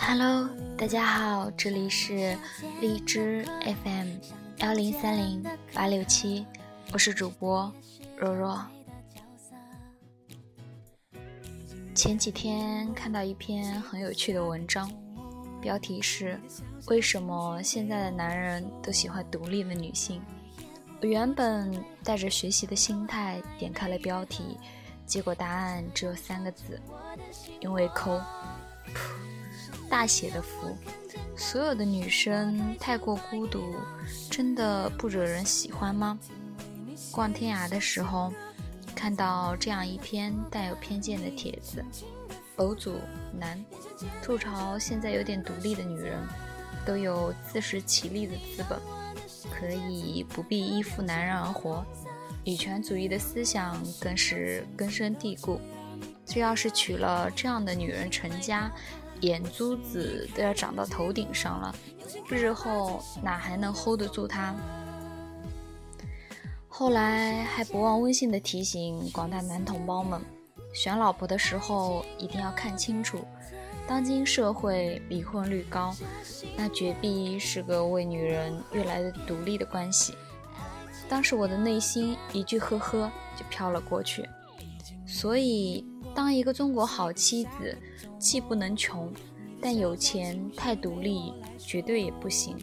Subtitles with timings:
[0.00, 2.36] Hello，大家好，这里是
[2.80, 6.44] 荔枝 FM 幺零三零八六七，
[6.92, 7.72] 我是主播
[8.16, 8.60] 若若。
[11.94, 14.90] 前几天看到一篇很有趣的文章，
[15.60, 16.40] 标题是
[16.88, 20.20] “为什么现在的男人都喜欢独立的女性”。
[21.00, 24.56] 我原本带着学习的心态点开了标题，
[25.06, 26.80] 结果答案只有三个字：
[27.60, 28.20] 因为抠。
[29.88, 30.76] 大写的福，
[31.36, 33.74] 所有的女生太过孤独，
[34.30, 36.18] 真的不惹人喜欢吗？
[37.12, 38.32] 逛天涯的时候，
[38.94, 41.84] 看到这样一篇带有偏见的帖子：
[42.56, 42.96] 偶组
[43.38, 43.64] 男
[44.22, 46.18] 吐槽现在有点独立的女人，
[46.84, 48.78] 都有自食其力的资本，
[49.50, 51.84] 可以不必依附男人而活。
[52.44, 55.60] 女权主义的思想更是根深蒂固。
[56.24, 58.70] 这要是娶了这样的女人成家，
[59.20, 61.74] 眼珠子都要长到头顶上了，
[62.28, 64.54] 日后哪还能 hold 得住他？
[66.68, 70.20] 后来还不忘温馨的提醒广大男同胞们，
[70.72, 73.18] 选老婆的时候一定要看清楚，
[73.86, 75.92] 当今社会离婚率高，
[76.56, 80.14] 那绝壁是个为女人越来越独立的关系。
[81.08, 84.28] 当时我的内心一句呵呵就飘了过去，
[85.06, 87.76] 所以当一个中国好妻子。
[88.18, 89.12] 既不能穷，
[89.62, 92.56] 但有钱太独立绝对也不行，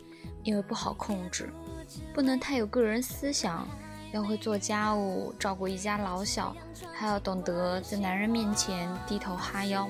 [0.44, 1.50] 因为不好控制。
[2.14, 3.66] 不能太有个人思想，
[4.12, 6.54] 要会做家务，照顾一家老小，
[6.94, 9.88] 还要懂得在男人面前低头哈腰。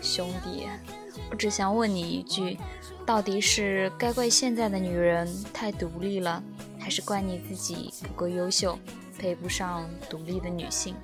[0.00, 0.66] 兄弟，
[1.30, 2.58] 我只想问你一句：
[3.04, 6.42] 到底是该怪现在的女人太独立了，
[6.78, 8.78] 还是怪你自己不够优秀，
[9.18, 10.94] 配不上独立的女性？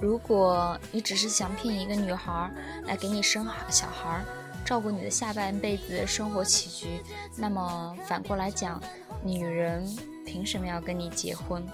[0.00, 2.50] 如果你只是想骗一个女孩
[2.84, 4.24] 来给你生小孩，
[4.64, 7.00] 照顾你的下半辈子生活起居，
[7.36, 8.82] 那么反过来讲，
[9.24, 9.84] 女人
[10.26, 11.64] 凭什么要跟你结婚？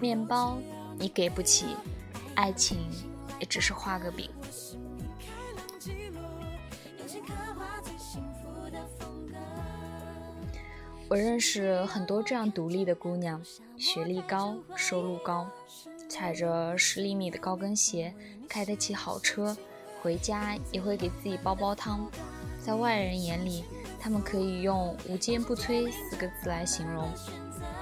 [0.00, 0.58] 面包
[0.98, 1.76] 你给不起，
[2.34, 2.78] 爱情
[3.38, 4.30] 也只是画个饼。
[11.08, 13.40] 我认识很多这样独立的姑娘，
[13.76, 15.46] 学历高，收入高。
[16.12, 18.12] 踩着十厘米的高跟鞋，
[18.46, 19.56] 开得起好车，
[20.02, 22.06] 回家也会给自己煲煲汤。
[22.60, 23.64] 在外人眼里，
[23.98, 27.08] 他们可以用“无坚不摧”四个字来形容。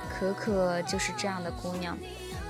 [0.08, 1.98] 可可就是这样的姑娘。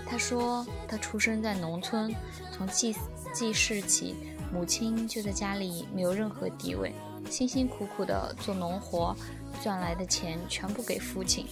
[0.05, 2.15] 她说，她出生在农村，
[2.53, 2.95] 从记
[3.33, 4.15] 记事起，
[4.53, 6.93] 母亲就在家里没有任何地位，
[7.31, 9.17] 辛辛苦苦的做农活，
[9.63, 11.47] 赚来的钱全部给父亲。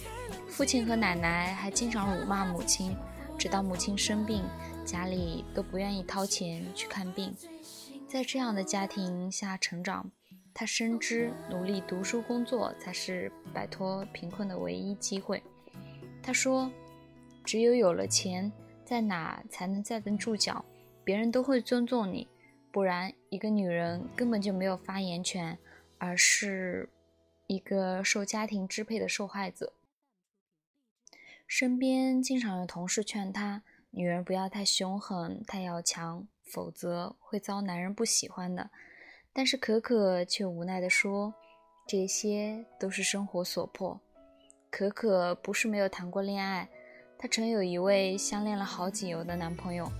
[0.47, 2.95] 父亲和奶奶还经常辱骂母亲。
[3.39, 4.43] 直到母亲生病，
[4.83, 7.33] 家里都不愿意掏钱去看病。
[8.05, 10.11] 在这样的家庭下成长，
[10.53, 15.41] 他深知努力读书工作才是摆脱贫困的唯一机会。
[16.21, 16.69] 他说
[17.45, 18.51] ：“只有有了钱，
[18.83, 20.65] 在哪才能站得住脚，
[21.05, 22.27] 别人都会尊重你。
[22.73, 25.57] 不然，一个女人根本就没有发言权，
[25.97, 26.89] 而是
[27.47, 29.71] 一个受家庭支配的受害者。”
[31.49, 38.69] 身边经常有同事劝她，女人不要太凶狠、太要强，否则会遭男人不喜欢的。
[39.33, 41.33] 但是可可却无奈地说
[41.89, 43.99] ：“这些都是生活所迫。”
[44.69, 46.69] 可可不是没有谈过恋爱，
[47.17, 49.91] 她曾有一位相恋了好几年的男朋友，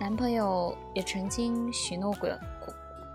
[0.00, 2.28] 男朋友也曾经许诺过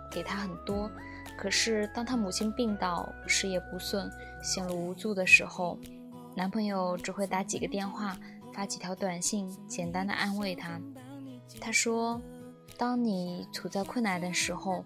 [0.10, 0.90] 给她很多。
[1.38, 4.10] 可是当她母亲病倒、事业不顺、
[4.42, 5.78] 陷入无助的时候，
[6.36, 8.18] 男朋友只会打几个电话，
[8.54, 10.80] 发几条短信，简单的安慰她。
[11.62, 12.22] 他说
[12.78, 14.84] ：“当你处在困难的时候，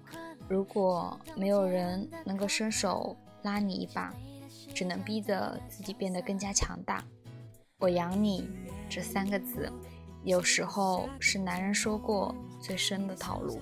[0.47, 4.13] 如果没有人能够伸手拉你一把，
[4.75, 7.03] 只能逼着自己变得更加强大。
[7.79, 8.47] 我养你
[8.88, 9.71] 这三个字，
[10.24, 13.59] 有时候是男人说过最深的套路，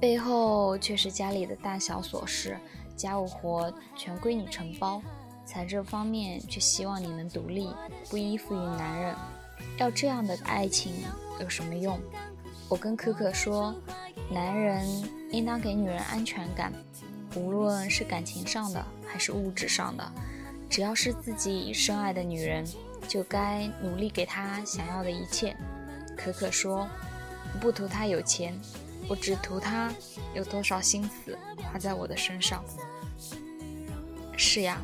[0.00, 2.58] 背后却是家里的大小琐事，
[2.96, 5.00] 家务活全归你承包。”
[5.44, 7.68] 在这方面却希望你能独立，
[8.08, 9.14] 不依附于男人。
[9.78, 10.94] 要这样的爱情
[11.40, 11.98] 有什么用？
[12.68, 13.74] 我跟可可说，
[14.30, 14.86] 男人
[15.30, 16.72] 应当给女人安全感，
[17.36, 20.12] 无论是感情上的还是物质上的。
[20.70, 22.64] 只要是自己深爱的女人，
[23.06, 25.56] 就该努力给她想要的一切。
[26.16, 26.88] 可可说
[27.60, 28.58] ：“不图她有钱，
[29.08, 29.92] 我只图她
[30.34, 32.64] 有多少心思花在我的身上。”
[34.36, 34.80] 是呀，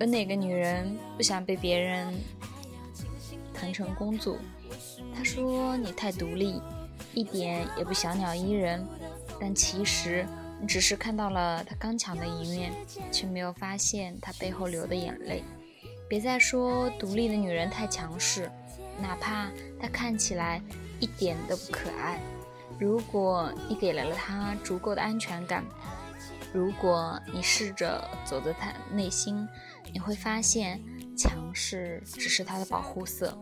[0.00, 2.14] 有哪个女人不想被别人
[3.52, 4.38] 疼成公主？
[5.14, 6.60] 他说：“你太独立，
[7.14, 8.86] 一点也不小鸟依人。”
[9.40, 10.26] 但其实
[10.60, 12.72] 你只是看到了他刚强的一面，
[13.12, 15.42] 却没有发现他背后流的眼泪。
[16.08, 18.50] 别再说独立的女人太强势，
[19.00, 19.48] 哪怕
[19.80, 20.62] 她看起来
[21.00, 22.18] 一点都不可爱。
[22.78, 25.64] 如果你给了她足够的安全感，
[26.52, 29.46] 如果你试着走在她内心，
[29.92, 30.80] 你会发现
[31.16, 33.36] 强势只是他的保护色。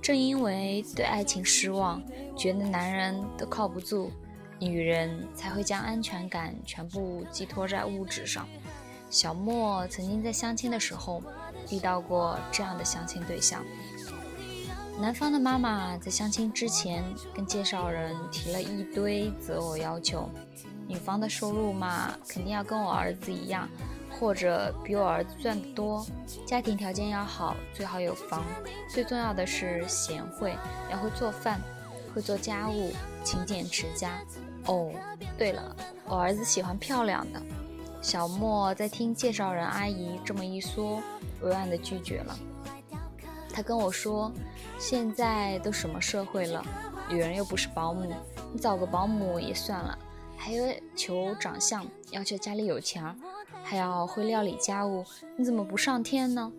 [0.00, 2.02] 正因为对爱情失望，
[2.36, 4.10] 觉得男人都靠不住，
[4.58, 8.48] 女人才会将安全感全部寄托在物质上。
[9.10, 11.22] 小莫曾经在相亲的时候
[11.70, 13.62] 遇到过这样的相亲对象：
[15.00, 20.28] 男方的妈妈在相亲之前跟介绍人提了一堆择偶要求，
[20.88, 23.68] 女方的收入嘛，肯定要跟我儿子一样。
[24.18, 26.06] 或者比我儿子赚得多，
[26.46, 28.44] 家庭条件要好，最好有房，
[28.88, 30.54] 最重要的是贤惠，
[30.90, 31.60] 要会做饭，
[32.14, 32.92] 会做家务，
[33.24, 34.20] 勤俭持家。
[34.66, 34.92] 哦，
[35.36, 35.76] 对了，
[36.06, 37.42] 我儿子喜欢漂亮的。
[38.00, 41.02] 小莫在听介绍人阿姨这么一说，
[41.40, 42.38] 委婉的拒绝了。
[43.52, 44.32] 他跟我说，
[44.78, 46.64] 现在都什么社会了，
[47.08, 48.12] 女人又不是保姆，
[48.52, 49.98] 你找个保姆也算了。
[50.36, 53.14] 还要求长相，要求家里有钱儿，
[53.72, 55.02] 还要会料理家务，
[55.34, 56.52] 你怎么不上天呢？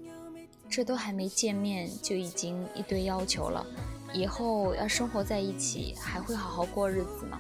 [0.68, 3.64] 这都还没见面就已经一堆要求了，
[4.12, 7.40] 以后要生活在一起，还会好好过日子吗？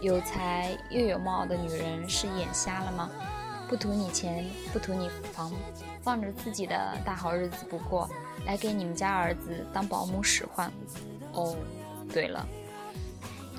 [0.00, 3.10] 有才又有貌的女人是眼瞎了吗？
[3.68, 5.52] 不图你钱，不图你房，
[6.00, 8.08] 放着自己的大好日子不过
[8.46, 10.72] 来给你们家儿子当保姆使唤？
[11.34, 11.54] 哦，
[12.10, 12.48] 对了。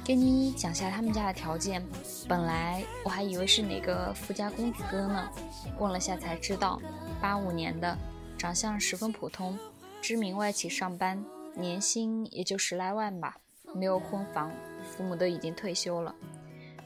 [0.09, 1.85] 给你讲下他们家的条件，
[2.27, 5.29] 本来我还以为是哪个富家公子哥呢，
[5.77, 6.81] 问了下才知道，
[7.21, 7.95] 八五年的，
[8.35, 9.55] 长相十分普通，
[10.01, 11.23] 知名外企上班，
[11.53, 13.37] 年薪也就十来万吧，
[13.75, 14.51] 没有婚房，
[14.81, 16.15] 父母都已经退休了。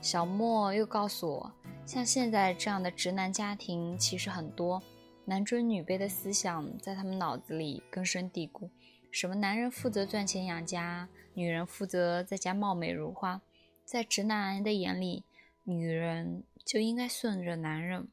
[0.01, 1.53] 小莫又告诉我，
[1.85, 4.83] 像现在这样的直男家庭其实很多，
[5.23, 8.69] 男尊女卑的思想在他们脑子里根深蒂固，
[9.13, 11.07] 什么男人负责赚钱养家。
[11.35, 13.41] 女人负责在家貌美如花，
[13.85, 15.23] 在直男的眼里，
[15.63, 18.07] 女人就应该顺着男人，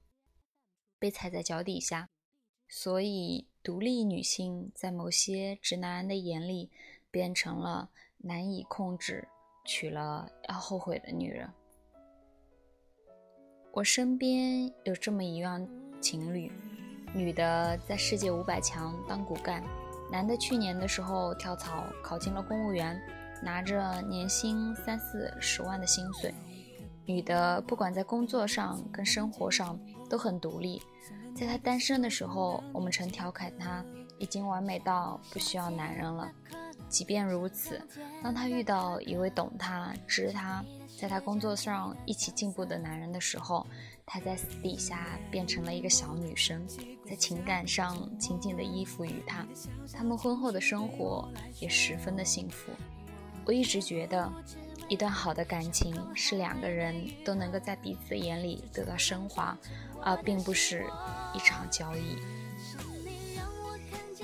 [0.99, 2.11] 被踩在脚底下。
[2.69, 6.70] 所以，独立女性在某些直男的眼里，
[7.11, 7.88] 变成了
[8.19, 9.26] 难以控制、
[9.64, 11.50] 娶了要后悔的女人。
[13.73, 15.67] 我身边有这么一样
[15.99, 16.52] 情侣，
[17.14, 19.62] 女的在世界五百强当骨干。
[20.11, 23.01] 男的去年的时候跳槽考进了公务员，
[23.43, 26.35] 拿着年薪三四十万的薪水。
[27.07, 29.79] 女的不管在工作上跟生活上
[30.09, 30.83] 都很独立。
[31.35, 33.85] 在她单身的时候，我们曾调侃她
[34.19, 36.31] 已经完美到不需要男人了。
[36.90, 37.81] 即便如此，
[38.22, 40.62] 当她遇到一位懂她、知她，
[40.98, 43.66] 在她工作上一起进步的男人的时候，
[44.04, 46.66] 她在私底下变成了一个小女生，
[47.08, 49.46] 在情感上紧紧的依附于他。
[49.92, 51.26] 他们婚后的生活
[51.61, 52.73] 也十分的幸福。
[53.47, 54.30] 我一直觉得，
[54.88, 59.56] 一段好的感情是两个人都能够在彼此眼里得到升华，
[60.02, 60.85] 而并不是
[61.35, 62.18] 一场交易。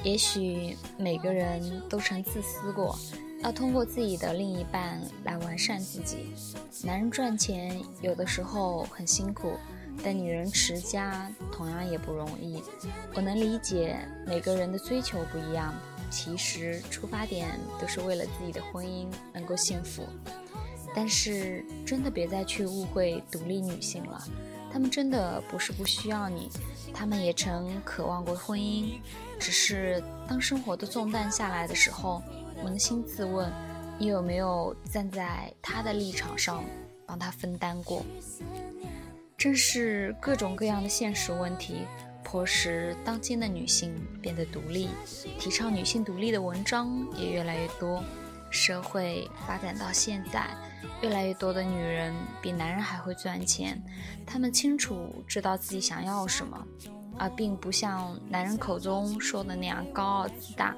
[0.06, 2.96] 也许每个人都曾自私过。
[3.42, 6.32] 要通过自己的另一半来完善自己。
[6.84, 9.54] 男人赚钱有的时候很辛苦，
[10.04, 12.62] 但女人持家同样也不容易。
[13.14, 15.74] 我能理解每个人的追求不一样，
[16.08, 20.04] 其实出发点都是为了自己的婚姻能够幸福。
[20.94, 24.22] 但是真的别再去误会独立女性了，
[24.72, 26.48] 她们真的不是不需要你，
[26.94, 28.98] 她们也曾渴望过婚姻，
[29.38, 32.22] 只是当生活的重担下来的时候。
[32.64, 33.52] 扪心自问，
[33.98, 36.64] 你有没有站在他的立场上
[37.04, 38.02] 帮他分担过？
[39.36, 41.82] 正是各种各样的现实问题，
[42.24, 44.88] 迫使当今的女性变得独立，
[45.38, 48.02] 提倡女性独立的文章也越来越多。
[48.50, 50.48] 社会发展到现在，
[51.02, 53.80] 越来越多的女人比男人还会赚钱，
[54.24, 56.66] 她们清楚知道自己想要什么，
[57.18, 60.74] 而并不像男人口中说的那样高傲自大。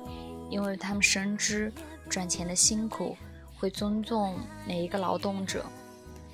[0.50, 1.70] 因为他们深知
[2.08, 3.14] 赚钱的辛苦，
[3.58, 5.62] 会尊重每一个劳动者。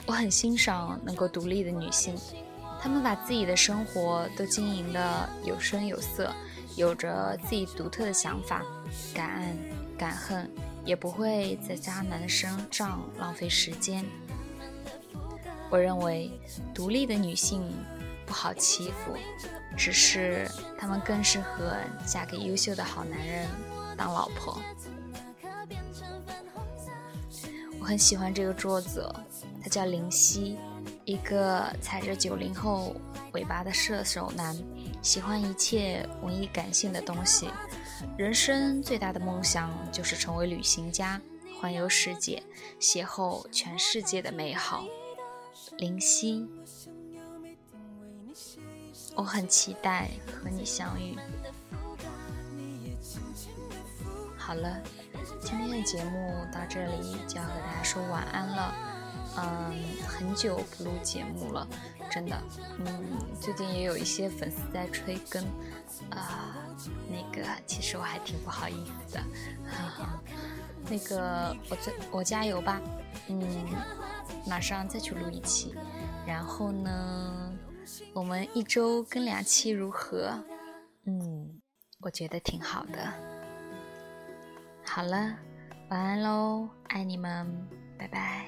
[0.06, 2.14] 我很欣赏能够独立的女性，
[2.80, 6.32] 她们把自己的生活都经营的有声有色，
[6.76, 8.62] 有着自己独特的想法，
[9.12, 9.56] 敢爱
[9.98, 10.48] 敢恨，
[10.84, 14.04] 也不会在渣男的身上浪费时间。
[15.70, 16.30] 我认为，
[16.72, 17.62] 独立的女性
[18.26, 19.16] 不好欺负，
[19.76, 21.76] 只是她们更适合
[22.06, 23.48] 嫁给优秀的好男人
[23.96, 24.60] 当老婆。
[27.80, 29.06] 我很喜欢这个桌子，
[29.62, 30.56] 他叫林夕，
[31.04, 32.96] 一个踩着九零后
[33.32, 34.56] 尾巴的射手男，
[35.02, 37.50] 喜欢一切文艺感性的东西，
[38.16, 41.20] 人生最大的梦想就是成为旅行家，
[41.60, 42.42] 环游世界，
[42.80, 44.86] 邂逅全世界的美好。
[45.76, 46.48] 林夕，
[49.14, 51.16] 我很期待和你相遇。
[54.36, 54.80] 好了。
[55.40, 58.74] 今天的节目到这里就要和大家说晚安了，
[59.38, 59.72] 嗯，
[60.06, 61.66] 很久不录节目了，
[62.10, 62.42] 真的，
[62.78, 63.04] 嗯，
[63.40, 65.42] 最近也有一些粉丝在催更，
[66.10, 66.56] 啊，
[67.08, 69.20] 那个其实我还挺不好意思的，
[69.66, 70.22] 哈哈，
[70.90, 72.80] 那个我再我加油吧，
[73.28, 73.40] 嗯，
[74.46, 75.74] 马上再去录一期，
[76.26, 77.52] 然后呢，
[78.12, 80.32] 我们一周更两期如何？
[81.06, 81.60] 嗯，
[82.00, 83.12] 我觉得挺好的。
[84.84, 85.36] 好了，
[85.90, 88.46] 晚安喽，爱你们，拜拜。